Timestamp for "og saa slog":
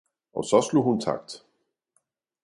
0.37-0.83